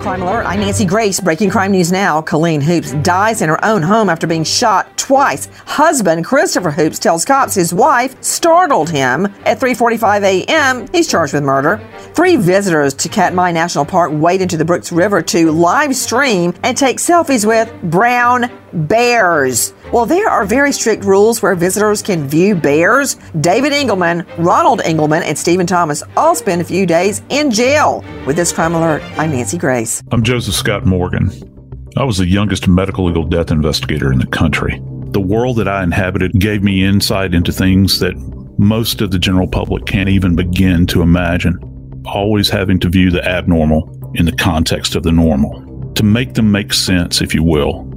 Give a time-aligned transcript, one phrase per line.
[0.00, 1.20] Crime Alert, I'm Nancy Grace.
[1.20, 2.20] Breaking crime news now.
[2.20, 5.46] Colleen Hoops dies in her own home after being shot twice.
[5.64, 9.26] Husband Christopher Hoops tells cops his wife startled him.
[9.46, 11.80] At 3.45 a.m., he's charged with murder.
[12.14, 16.76] Three visitors to Katmai National Park wade into the Brooks River to live stream and
[16.76, 19.72] take selfies with brown bears.
[19.92, 23.16] Well, there are very strict rules where visitors can view bears.
[23.40, 28.04] David Engelman, Ronald Engelman, and Stephen Thomas all spend a few days in jail.
[28.26, 30.02] With this crime alert, I'm Nancy Grace.
[30.10, 31.30] I'm Joseph Scott Morgan.
[31.96, 34.80] I was the youngest medical legal death investigator in the country.
[35.10, 38.16] The world that I inhabited gave me insight into things that
[38.58, 41.58] most of the general public can't even begin to imagine.
[42.06, 46.50] Always having to view the abnormal in the context of the normal, to make them
[46.50, 47.91] make sense, if you will.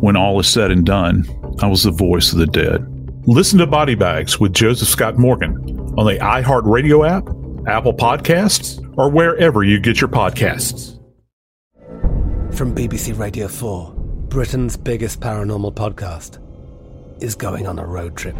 [0.00, 1.26] When all is said and done,
[1.60, 2.86] I was the voice of the dead.
[3.26, 5.56] Listen to Body Bags with Joseph Scott Morgan
[5.98, 7.26] on the iHeartRadio app,
[7.66, 10.94] Apple Podcasts, or wherever you get your podcasts.
[12.54, 13.92] From BBC Radio 4,
[14.28, 16.38] Britain's biggest paranormal podcast
[17.20, 18.36] is going on a road trip.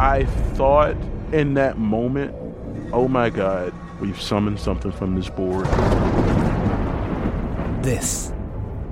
[0.00, 0.96] I thought
[1.32, 2.34] in that moment,
[2.92, 5.66] oh my God, we've summoned something from this board.
[7.84, 8.33] This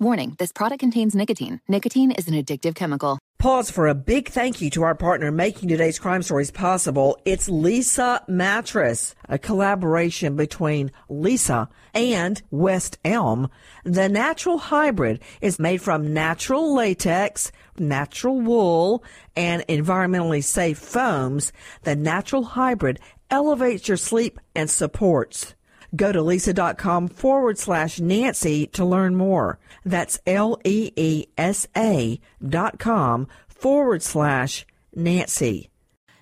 [0.00, 1.60] Warning this product contains nicotine.
[1.68, 3.20] Nicotine is an addictive chemical.
[3.38, 7.16] Pause for a big thank you to our partner making today's crime stories possible.
[7.24, 13.48] It's Leesa Mattress, a collaboration between Leesa and West Elm.
[13.84, 19.04] The natural hybrid is made from natural latex, natural wool,
[19.36, 21.52] and environmentally safe foams.
[21.82, 22.98] The natural hybrid
[23.30, 25.54] elevates your sleep and supports.
[25.94, 29.58] Go to leesa.com forward slash Nancy to learn more.
[29.84, 35.70] That's L E E S A dot com forward slash Nancy.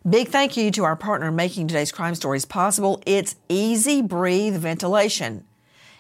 [0.09, 3.03] Big thank you to our partner making today's crime stories possible.
[3.07, 5.45] It's Easy Breathe Ventilation.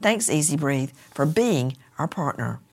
[0.02, 2.60] Thanks Easy Breathe for being our partner.